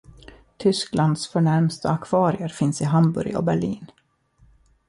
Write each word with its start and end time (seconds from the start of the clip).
Tysklands 0.57 1.27
förnämsta 1.27 1.89
akvarier 1.89 2.47
finnas 2.49 2.81
i 2.81 2.85
Hamburg 2.85 3.37
och 3.37 3.43
Berlin. 3.43 3.91